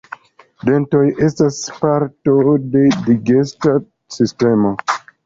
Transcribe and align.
Dentoj 0.69 1.01
estas 1.27 1.59
parto 1.79 2.35
de 2.77 2.81
digesta 3.11 3.75
sistemo. 4.17 4.73